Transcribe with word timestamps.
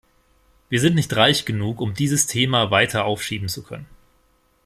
Wir 0.69 0.79
sind 0.81 0.95
nicht 0.95 1.15
reich 1.15 1.45
genug, 1.45 1.79
um 1.79 1.93
dieses 1.93 2.25
Thema 2.25 2.71
weiter 2.71 3.05
aufschieben 3.05 3.49
zu 3.49 3.61
können. 3.61 3.85